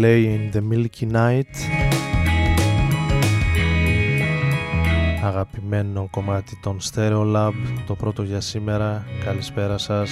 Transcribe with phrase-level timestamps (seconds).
[0.00, 1.54] Come and Play in the Milky Night.
[5.24, 7.52] Αγαπημένο κομμάτι των Stereo Lab
[7.86, 9.06] Το πρώτο για σήμερα.
[9.24, 10.10] Καλησπέρα σας.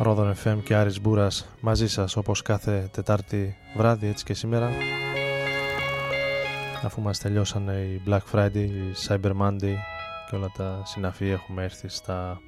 [0.00, 4.70] Ρόδον FM και Άρης Μπούρας μαζί σας όπως κάθε Τετάρτη βράδυ έτσι και σήμερα.
[6.84, 9.74] Αφού μας τελειώσανε η Black Friday, η Cyber Monday
[10.28, 12.40] και όλα τα συναφή έχουμε έρθει στα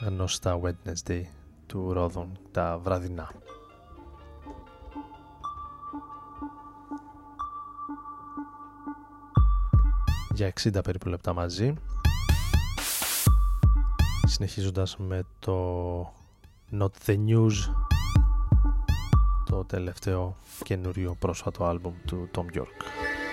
[0.00, 1.22] γνωστά Wednesday
[1.66, 3.30] του Ρόδων τα βραδινά.
[10.34, 11.74] Για 60 περίπου λεπτά μαζί
[14.24, 16.00] συνεχίζοντας με το
[16.72, 17.52] Not The News
[19.44, 23.23] το τελευταίο καινούριο πρόσφατο άλμπουμ του Tom York.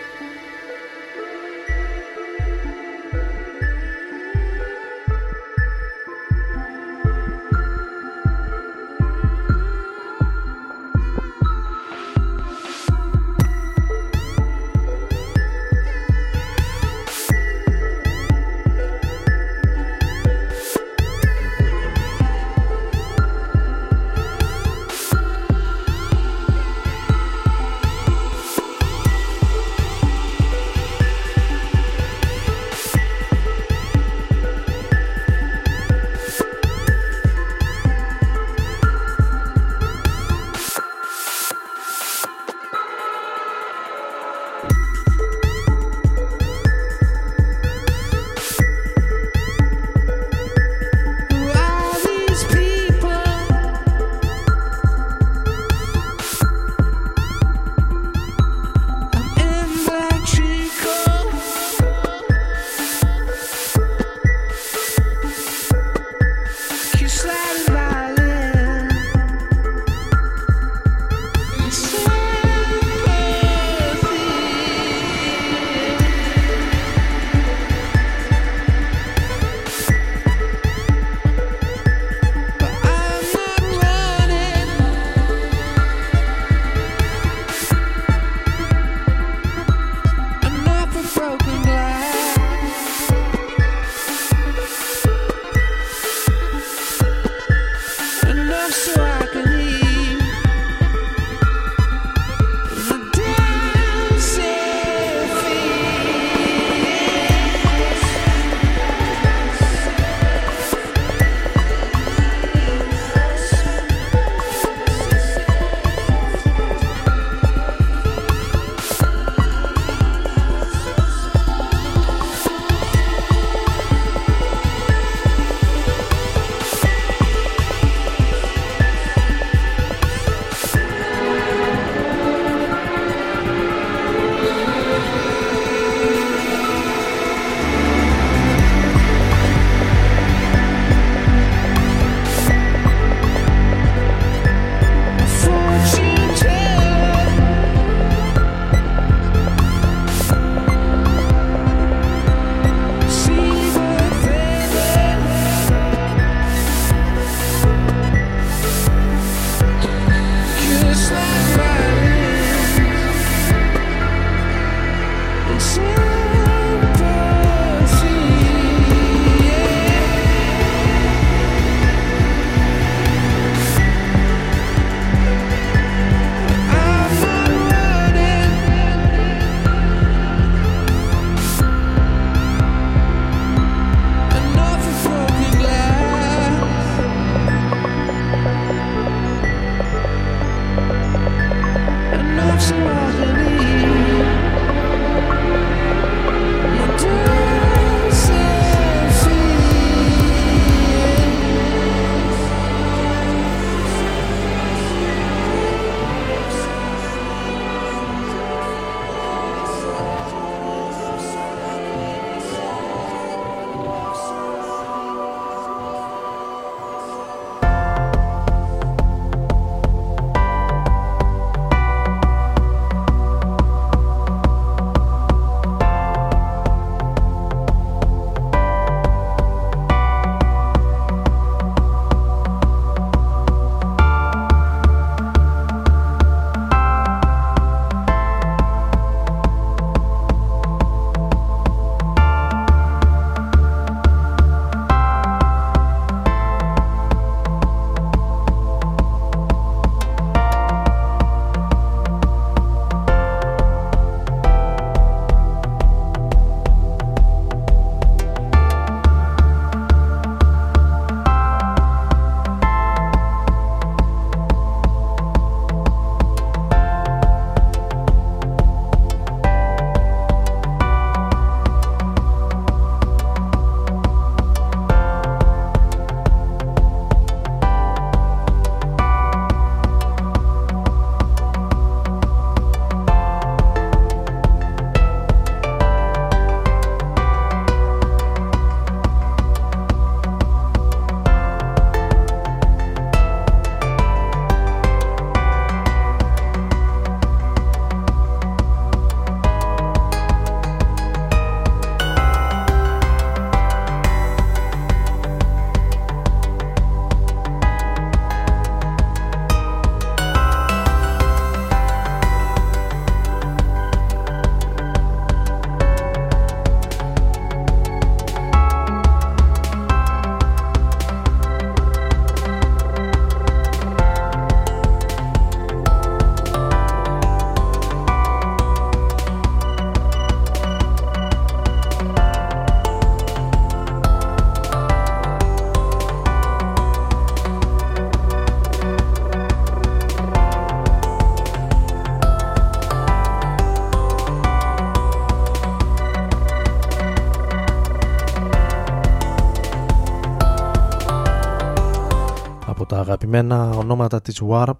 [353.33, 354.71] Αγαπημένα ονόματα της Warp.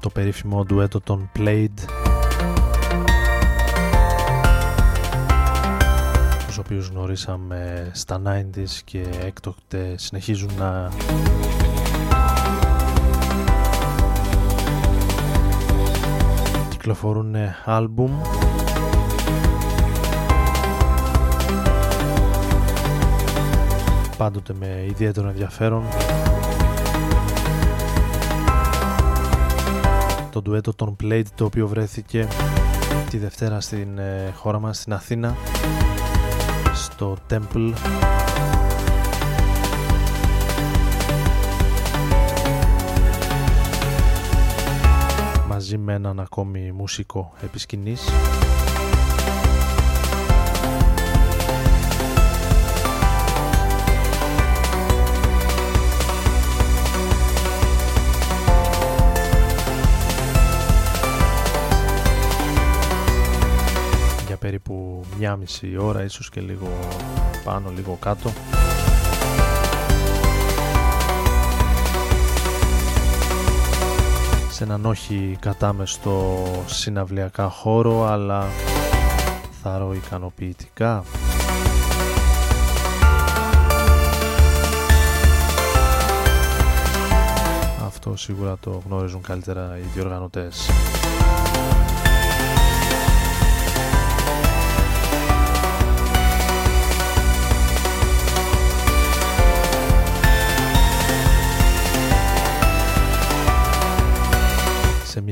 [0.00, 1.68] Το περίφημο ντουέτο των Played.
[6.46, 10.90] Τους οποίους γνωρίσαμε στα 90s και έκτοτε συνεχίζουν να
[16.70, 18.12] κυκλοφορούν άλμπουμ
[24.22, 25.84] πάντοτε με ιδιαίτερο ενδιαφέρον.
[30.30, 32.28] Το ντουέτο των Played το οποίο βρέθηκε
[33.10, 35.36] τη Δευτέρα στην ε, χώρα μας στην Αθήνα
[36.74, 37.72] στο Temple.
[45.48, 48.08] Μαζί με έναν ακόμη μουσικό επισκηνής
[65.22, 66.68] 1,5 ώρα ίσως και λίγο
[67.44, 68.32] πάνω, λίγο κάτω.
[74.50, 78.46] Σε έναν όχι κατάμεστο συναυλιακά χώρο, αλλά
[79.62, 81.04] θαρό ικανοποιητικά.
[87.86, 90.70] Αυτό σίγουρα το γνώριζουν καλύτερα οι διοργανωτές.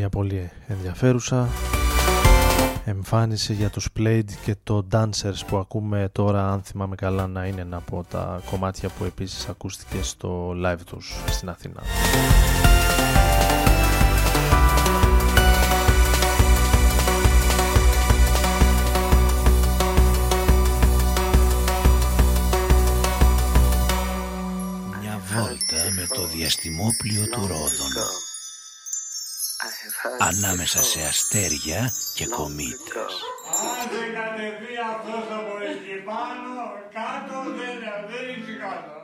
[0.01, 1.49] Μια πολύ ενδιαφέρουσα
[2.85, 7.61] εμφάνιση για τους Played και το Dancers που ακούμε τώρα αν θυμάμαι καλά να είναι
[7.61, 11.83] ένα από τα κομμάτια που επίσης ακούστηκε στο live τους στην Αθήνα.
[25.01, 28.30] Μια βόλτα με το διαστημόπλιο του Ρόδων
[30.19, 33.13] ανάμεσα σε αστέρια και κομήτες.
[33.71, 36.55] Αν δεν κατεβεί αυτός από εκεί πάνω,
[36.99, 37.77] κάτω δεν,
[38.11, 39.00] δεν έχει κάτω.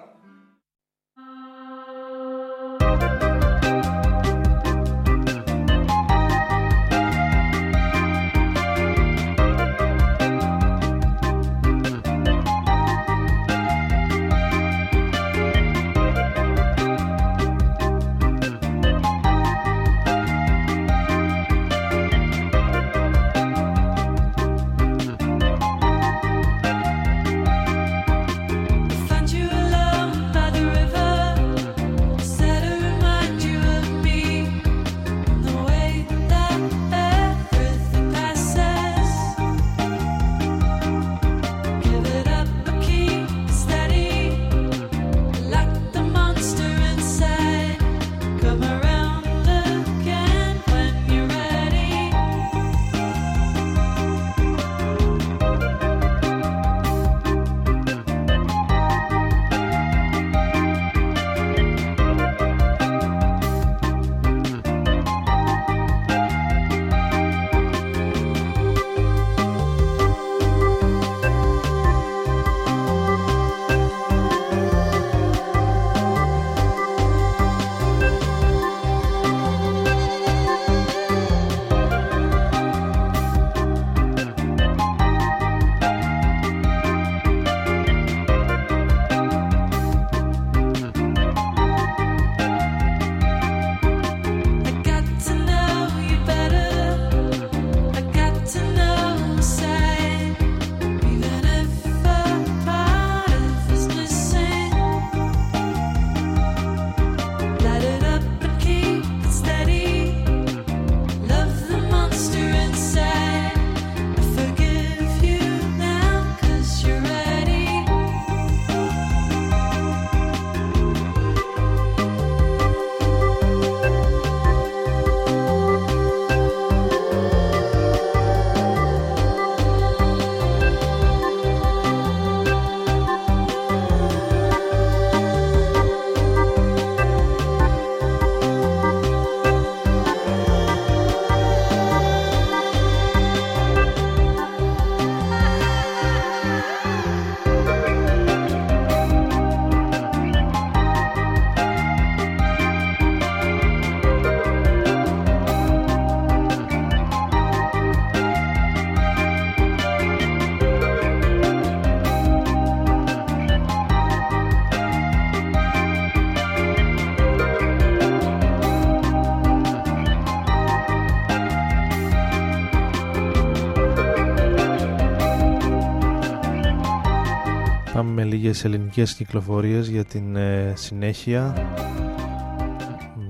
[178.56, 181.54] Τις ελληνικές κυκλοφορίες για την ε, συνέχεια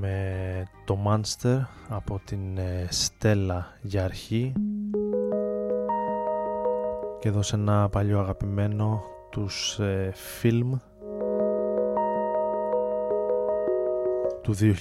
[0.01, 4.53] με το Monster από την ε, Στέλλα για αρχή
[7.19, 10.73] και εδώ σε ένα παλιό αγαπημένο τους ε, φιλμ
[14.43, 14.75] του 2006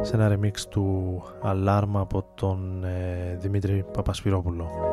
[0.00, 4.90] σε ένα remix του Alarm από τον ε, Δημήτρη Παπασπυρόπουλο.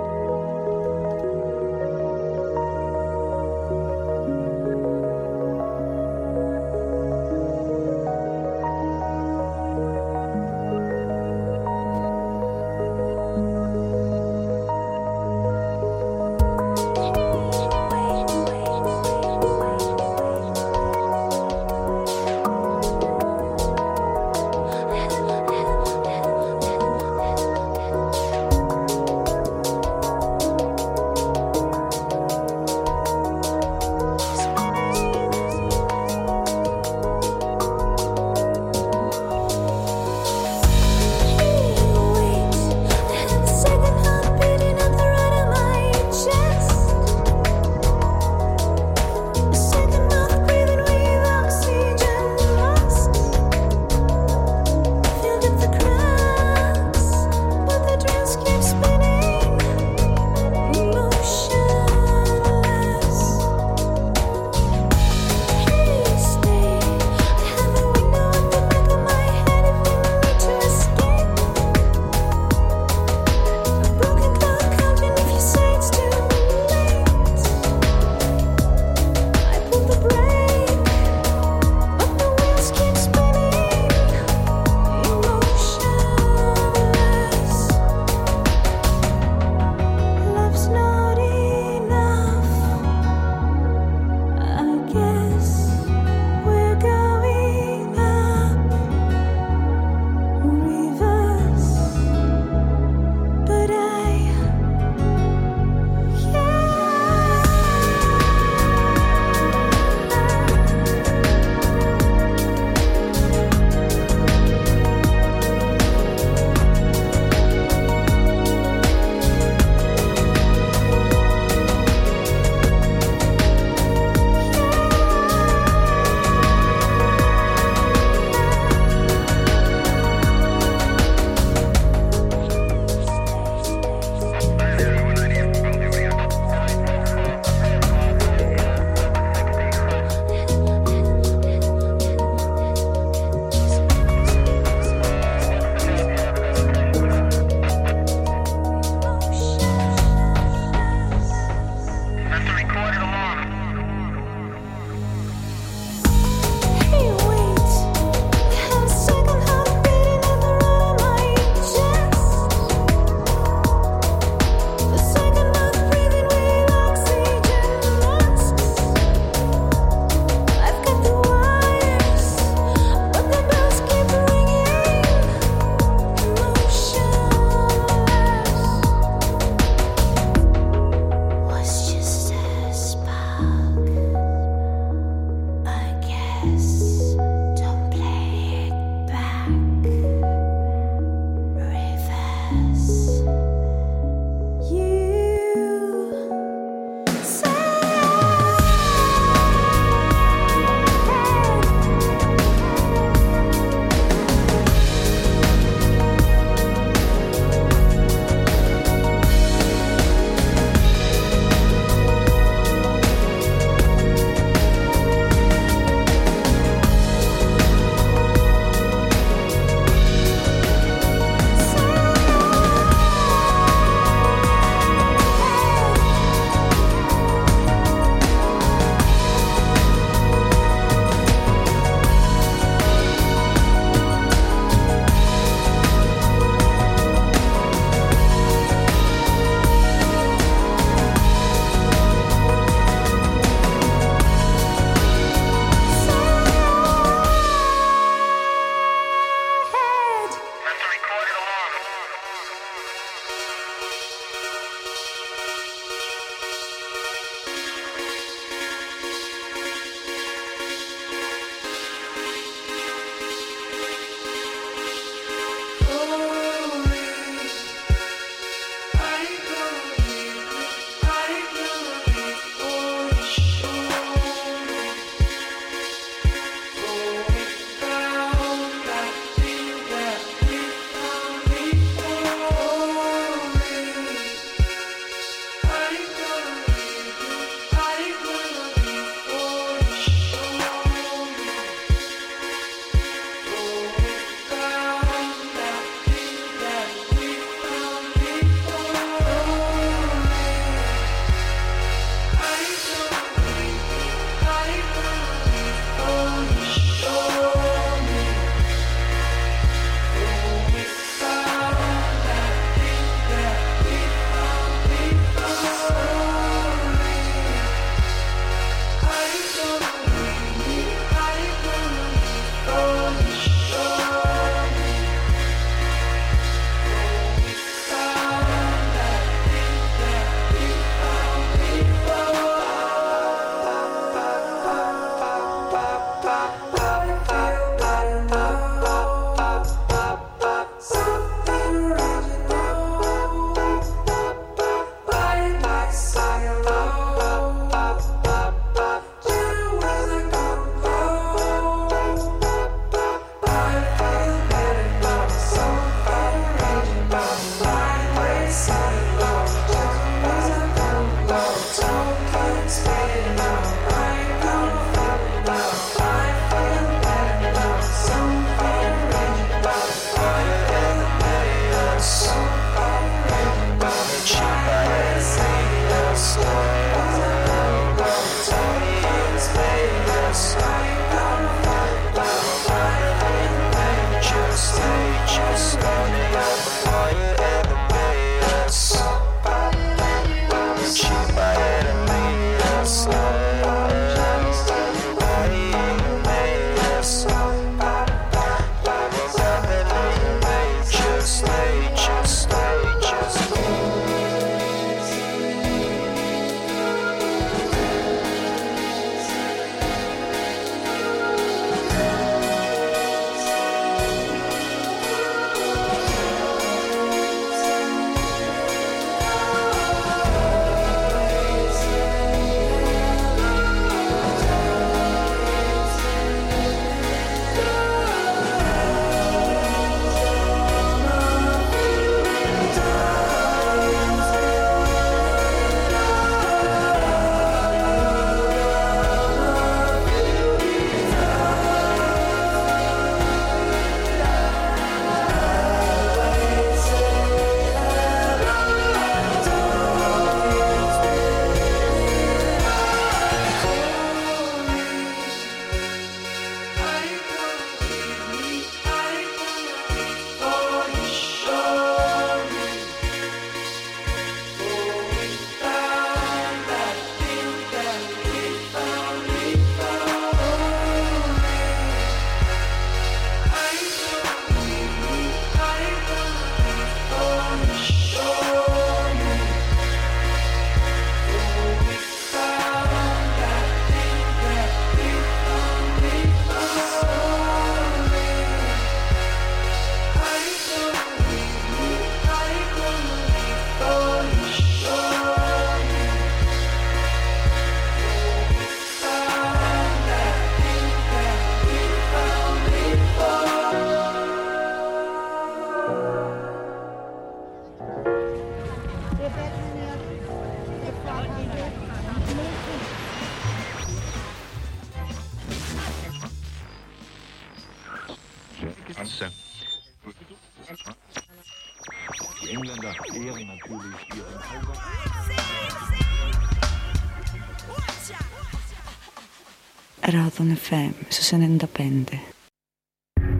[530.37, 532.19] Radon FM su 95.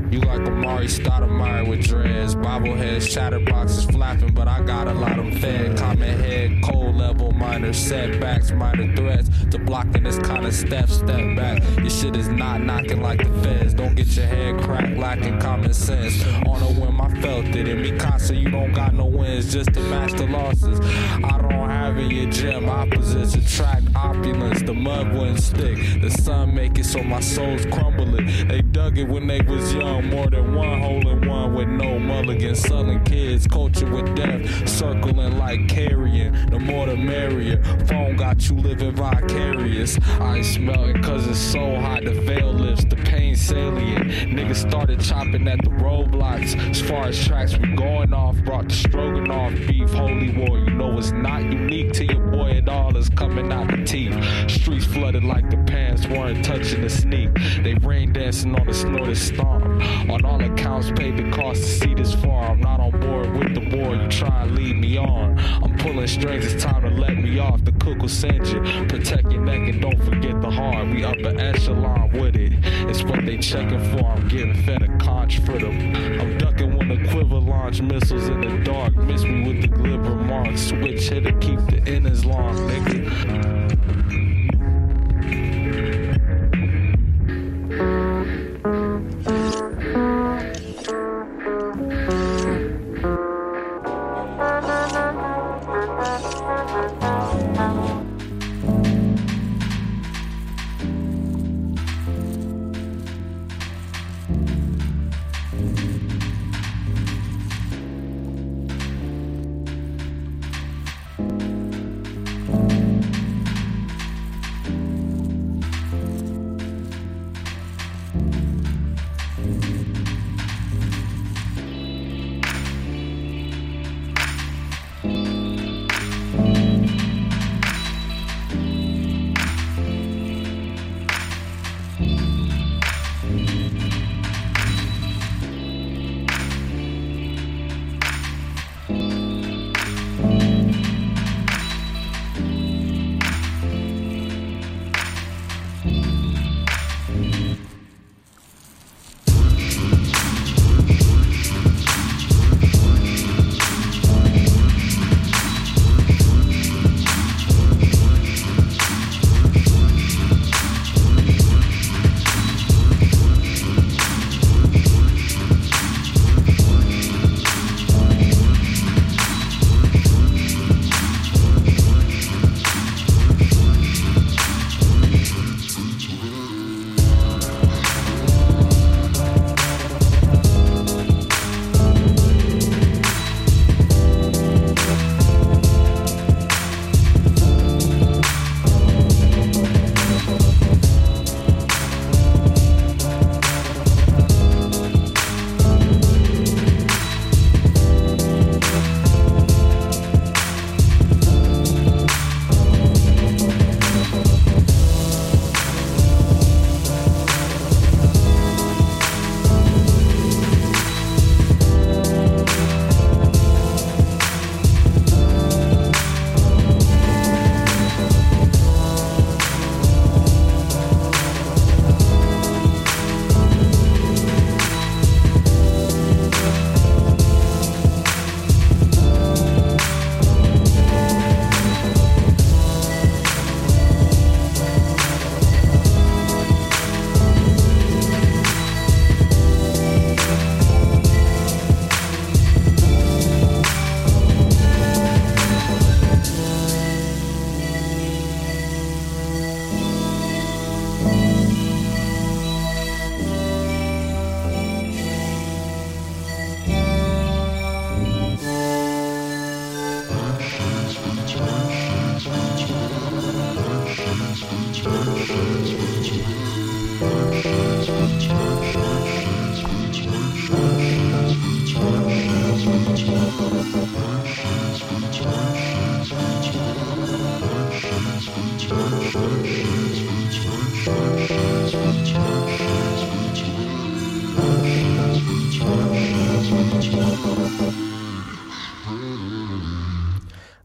[0.10, 5.38] You like Amari Stoudemire with dreads, bobbleheads, chatterboxes flapping, but I got a lot of
[5.40, 5.78] fed.
[5.78, 11.36] Comment head, cold level, minor setbacks, minor threats to blocking this kind of step, step
[11.36, 11.62] back.
[11.78, 13.74] Your shit is not knocking like the feds.
[13.74, 16.26] Don't get your head cracked, lacking common sense.
[16.48, 17.68] On a whim, I felt it.
[17.68, 20.80] In Mikasa, you don't got no wins, just to match the losses.
[21.24, 23.87] I don't have in your gym, opposites attract
[24.28, 24.62] opulence.
[24.62, 28.28] The mud wouldn't stick, the sun make it so my soul's crumbling.
[28.48, 32.00] They dug it when they was young, more than one hole in one with no
[32.00, 32.56] mulligan.
[32.56, 36.50] Selling kids, culture with death, circling like carrion.
[36.50, 37.64] The more the merrier.
[37.88, 39.98] Phone got you living vicarious.
[40.20, 44.10] Ice melting cause it's so hot, the veil lifts, the pain salient.
[44.30, 46.58] Niggas started chopping at the roadblocks.
[46.70, 50.60] As far as tracks we going off, brought the stroganoff beef, holy war.
[50.60, 54.52] You know it's not unique to your boy at all, it's coming out teeth.
[54.52, 57.34] Streets flooded like the pants weren't touching the sneak.
[57.64, 59.66] They rain dancing on the snorted stomp.
[60.10, 62.52] On all accounts, paid the cost to see this far.
[62.52, 65.40] I'm not on board with the war, you try and lead me on.
[65.40, 67.64] I'm pulling strings, it's time to let me off.
[67.64, 68.62] The cook will send you.
[68.88, 70.88] Protect your neck and don't forget the heart.
[70.88, 72.54] We upper echelon with it.
[72.90, 74.06] It's what they checking for.
[74.06, 75.96] I'm getting fed a conch for them.
[76.20, 78.96] I'm ducking when the quiver launch missiles in the dark.
[78.98, 80.62] Miss me with the glimmer marks.
[80.62, 83.67] Switch hitter, keep the inners long, nigga.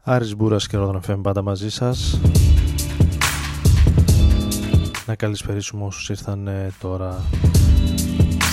[0.05, 2.19] Άρης Μπούρας και Ρόδον FM πάντα μαζί σας.
[5.05, 7.21] Να καλησπερίσουμε όσους ήρθαν ε, τώρα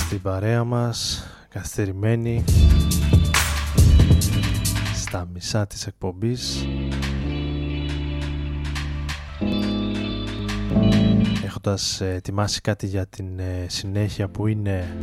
[0.07, 2.45] στην παρέα μας καθυστερημένοι
[4.95, 6.67] στα μισά της εκπομπής.
[11.45, 14.97] Έχοντας ε, ετοιμάσει κάτι για την ε, συνέχεια που είναι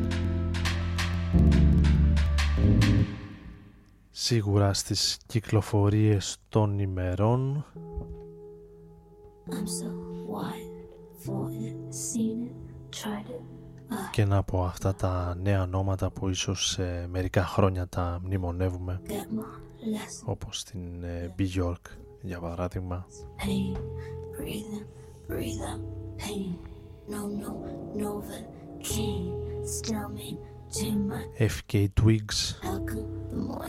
[4.28, 7.66] σίγουρα στις κυκλοφορίες των ημερών.
[14.12, 19.02] Και να από αυτά τα νέα ονόματα που ίσως σε μερικά χρόνια τα μνημονεύουμε.
[20.26, 21.04] Όπως την
[21.38, 23.08] Bjork για παράδειγμα
[31.38, 32.56] FK Twigs.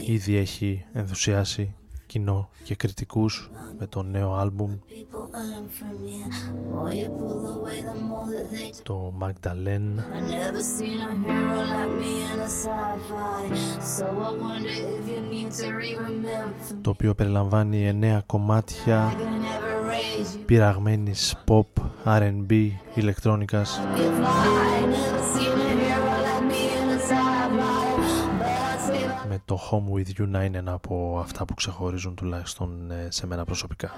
[0.07, 1.75] Ήδη έχει ενθουσιάσει
[2.07, 4.79] κοινό και κριτικούς με το νέο άλμπουμ.
[8.83, 10.03] Το Magdalene.
[16.81, 19.15] Το οποίο περιλαμβάνει εννέα κομμάτια
[20.47, 23.81] πειραγμένης pop, R&B, ηλεκτρόνικας
[29.29, 33.27] με το Home With You να είναι ένα από αυτά που ξεχωρίζουν τουλάχιστον ε, σε
[33.27, 33.93] μένα προσωπικά.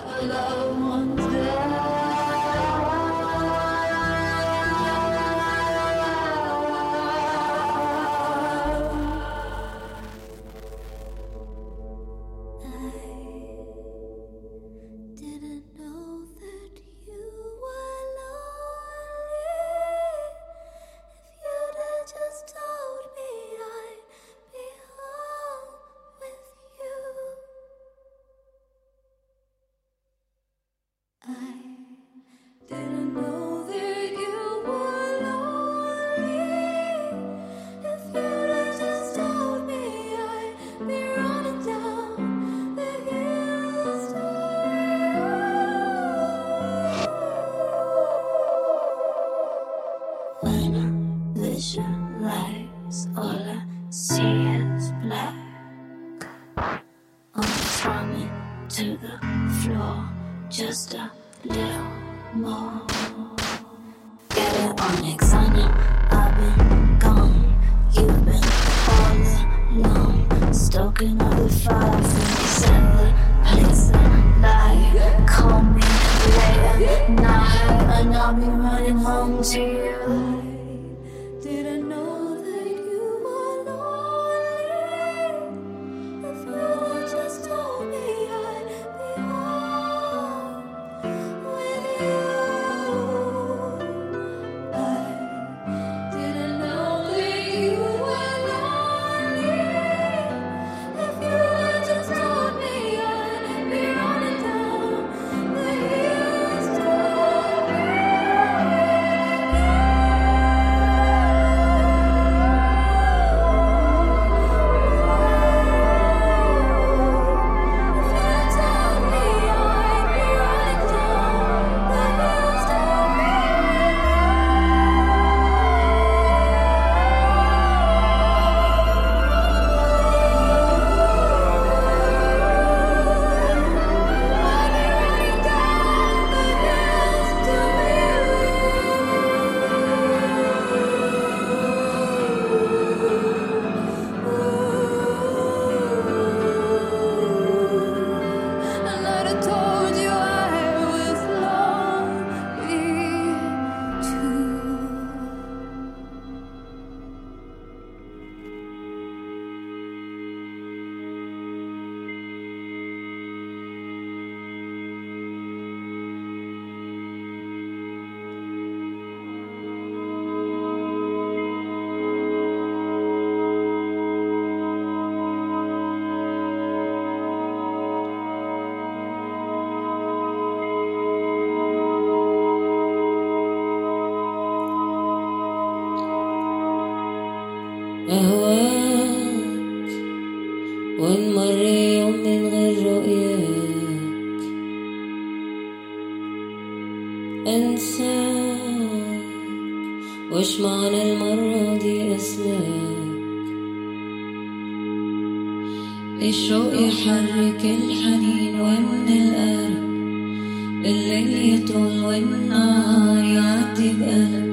[210.90, 214.50] الليل يطول والنهار يعدي بقلب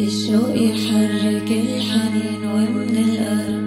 [0.00, 3.59] الشوق يحرك الحنين ومن القلب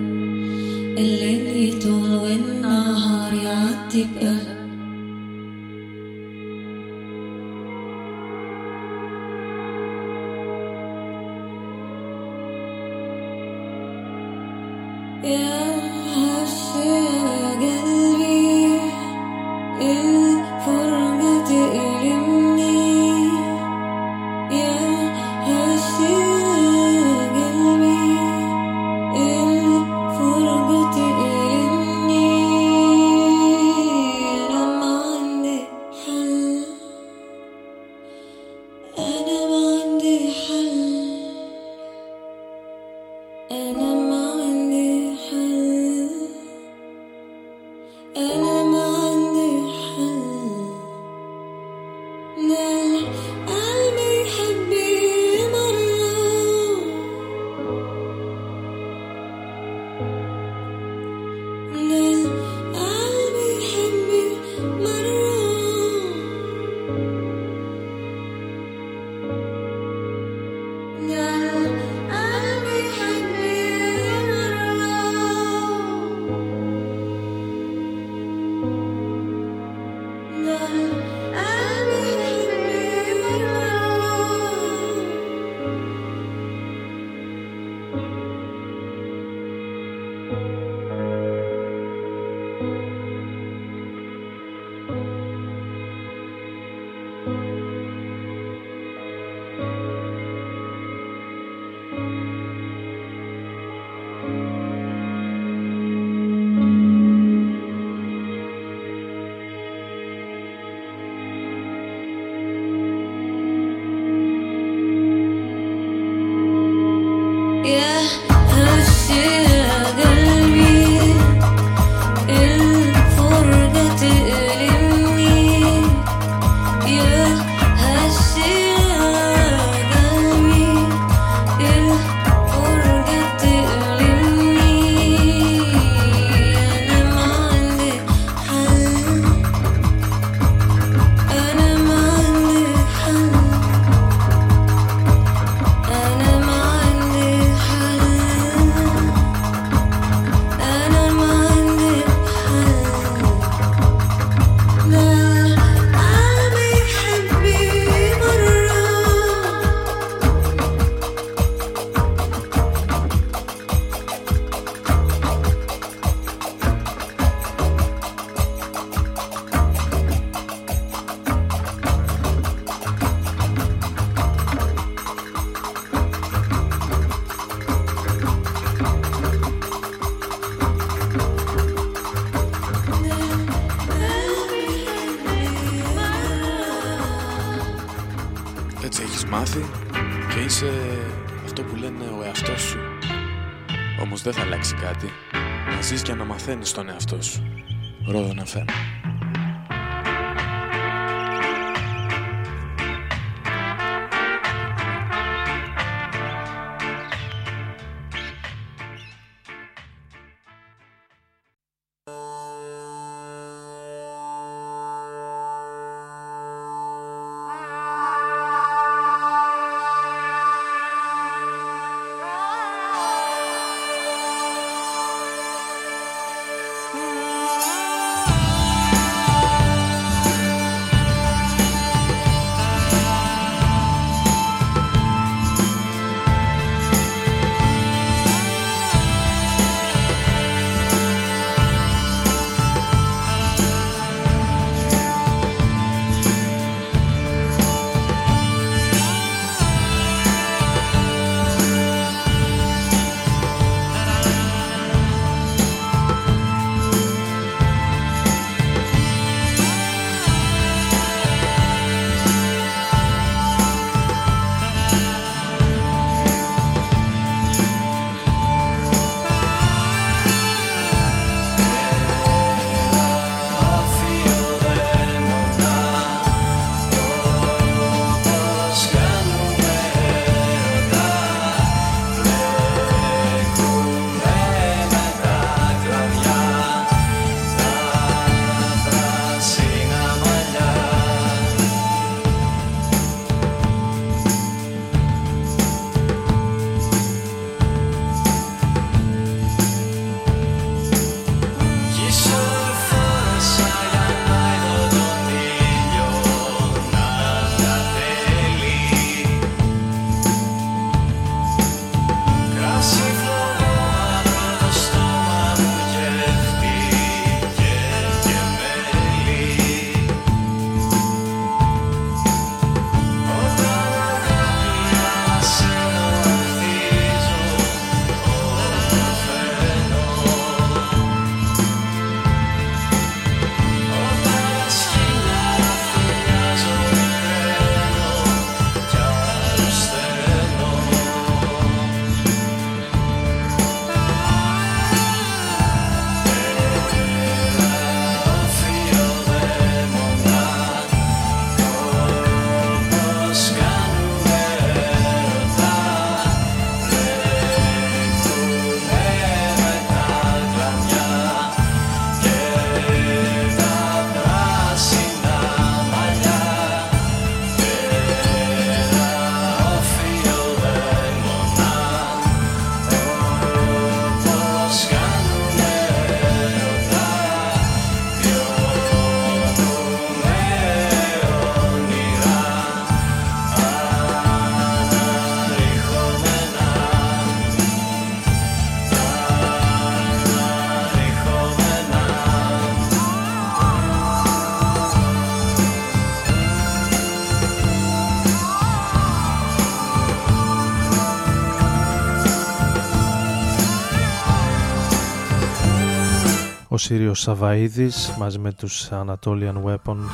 [406.83, 410.09] Σύριος Σαβαΐδης μαζί με τους Anatolian Weapons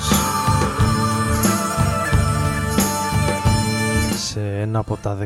[4.16, 5.18] σε ένα από τα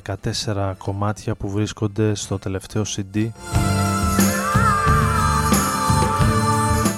[0.45, 3.27] 14 κομμάτια που βρίσκονται στο τελευταίο CD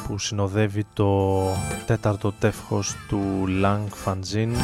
[0.08, 1.42] που συνοδεύει το
[1.86, 3.22] τέταρτο τεύχος του
[3.64, 4.56] Lang Fanzine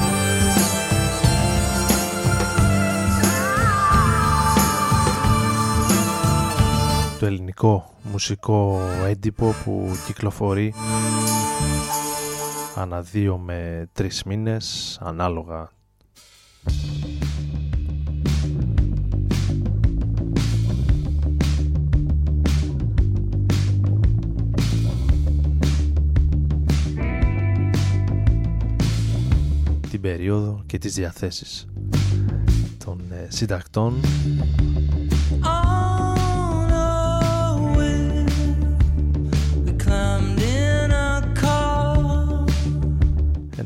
[7.21, 10.73] το ελληνικό μουσικό έντυπο που κυκλοφορεί
[12.75, 15.69] ανά δύο με τρεις μήνες ανάλογα.
[29.89, 31.67] Την περίοδο και τις διαθέσεις
[32.85, 34.01] των ε, συντακτών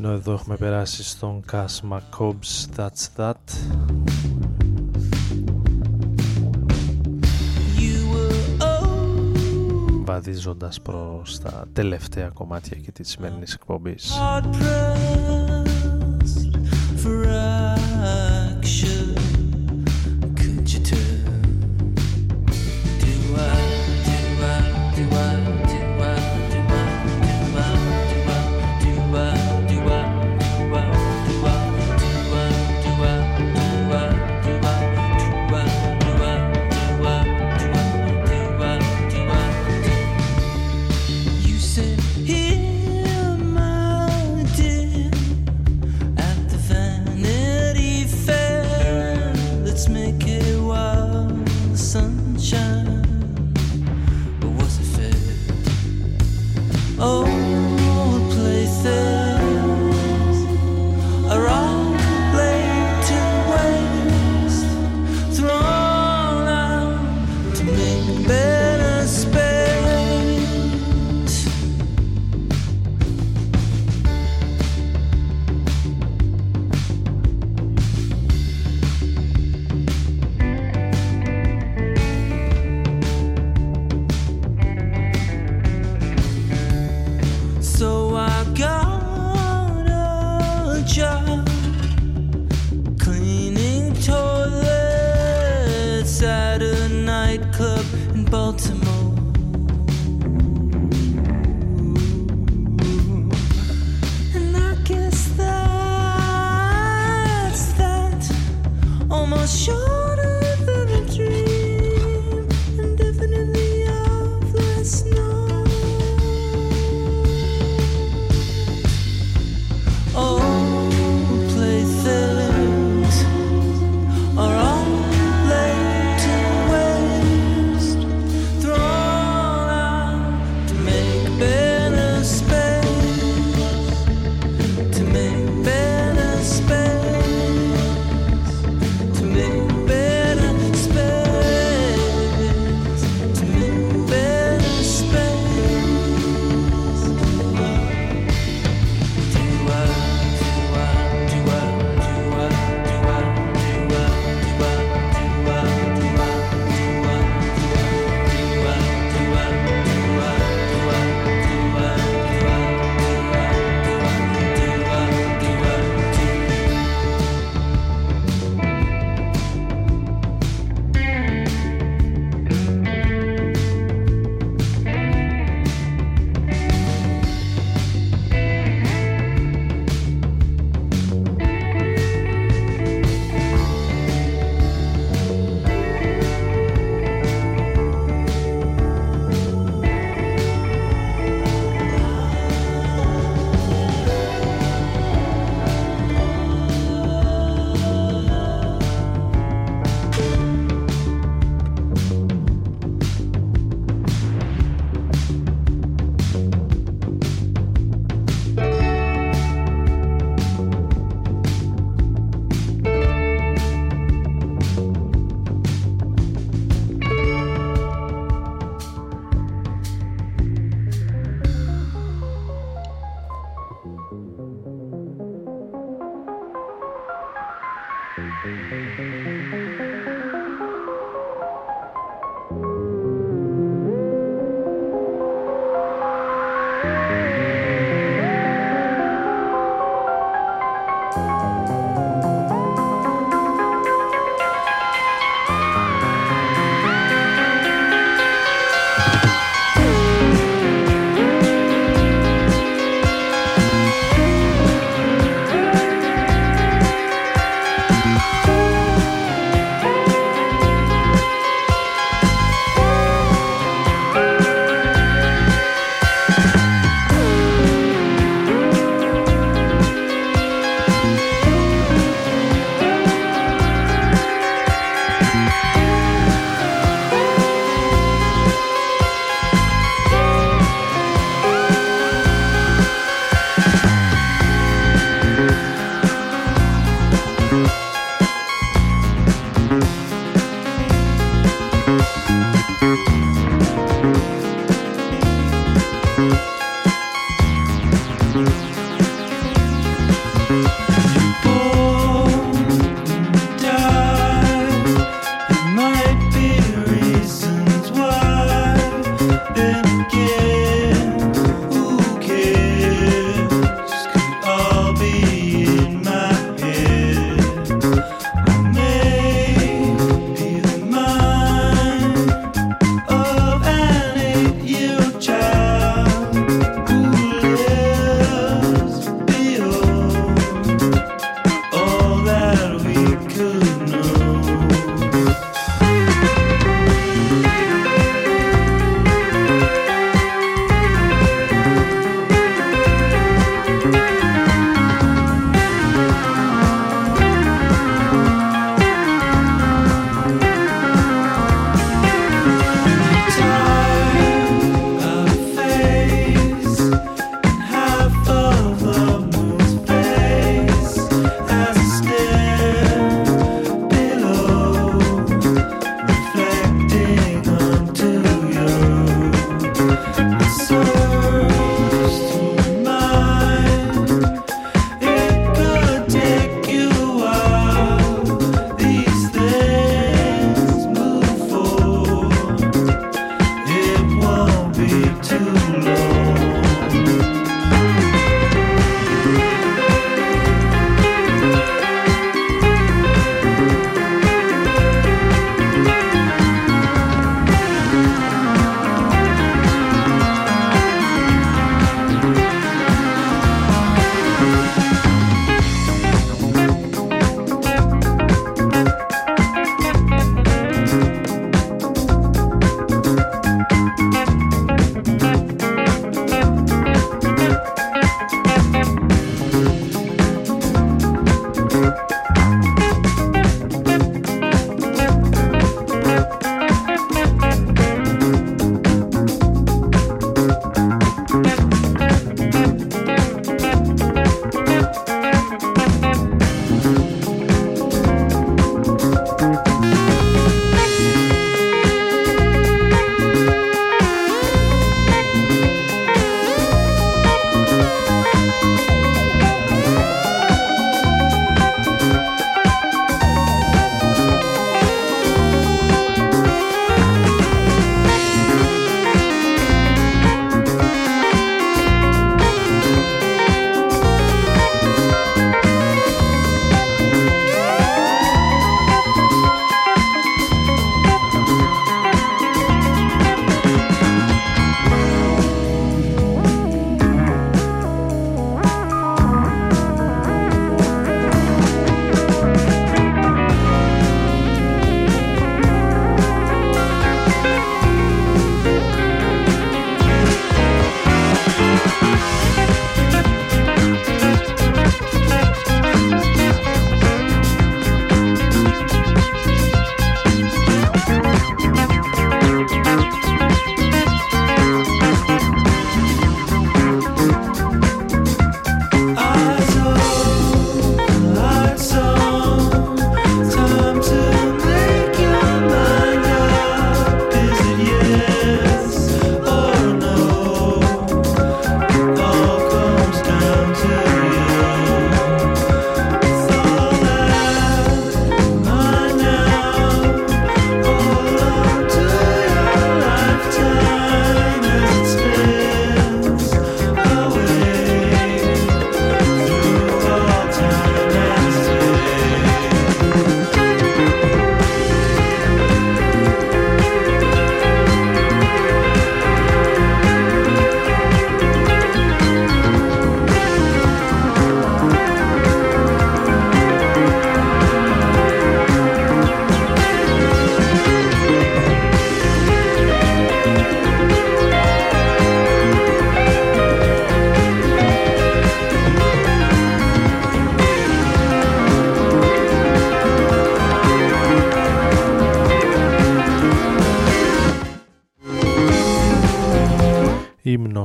[0.06, 3.34] ενώ εδώ έχουμε περάσει στον Cass McCobb's That's That
[10.04, 14.12] βαδίζοντας προς τα τελευταία κομμάτια και της σημερινής εκπομπής.
[18.82, 18.95] You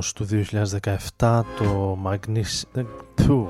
[0.01, 0.27] Ανακοίνωση του
[1.17, 2.83] 2017 το Magnis...
[3.15, 3.49] Του.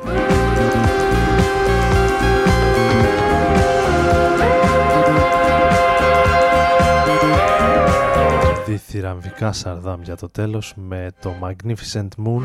[8.66, 12.44] Διθυραμβικά σαρδάμ για το τέλος με το Magnificent Moon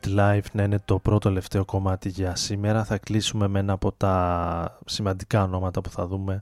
[0.00, 2.84] τον ε, Mild Life να είναι το πρώτο τελευταίο κομμάτι για σήμερα.
[2.84, 6.38] Θα κλείσουμε με ένα από τα σημαντικά ονόματα που θα δούμε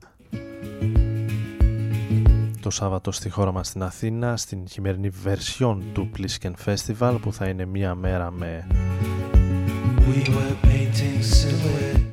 [2.61, 7.47] το Σάββατο στη χώρα μας στην Αθήνα στην χειμερινή version του Plisken Festival που θα
[7.47, 8.67] είναι μία μέρα με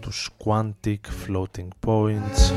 [0.00, 2.52] τους Quantic Floating Points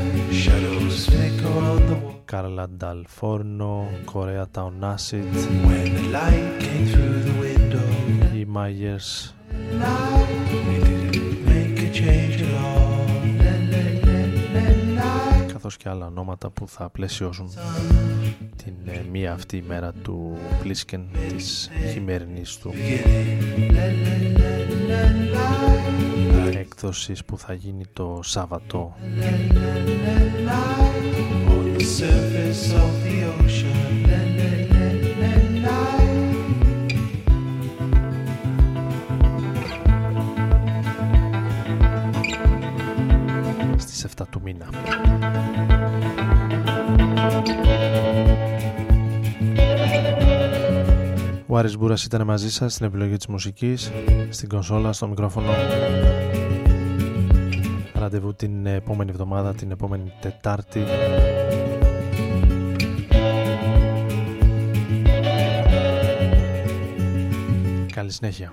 [2.32, 3.74] Carla Dal Forno
[4.04, 5.32] Korea Town Acid.
[7.72, 7.95] Οι
[8.56, 9.32] Myers
[15.52, 17.50] καθώς και άλλα ονόματα που θα πλαισιώσουν
[18.56, 22.72] την ε, μία αυτή ημέρα του Plisken της χειμερινής του.
[26.54, 28.96] Έκδοσης που θα γίνει το Σάββατο.
[31.78, 32.02] Στις
[44.16, 44.66] 7 του μήνα.
[51.46, 53.92] Ο Άρης Μπούρας ήταν μαζί σας στην επιλογή της μουσικής,
[54.28, 55.46] στην κονσόλα, στο μικρόφωνο.
[57.94, 60.82] Ραντεβού την επόμενη εβδομάδα, την επόμενη Τετάρτη.
[67.92, 68.52] Καλή συνέχεια.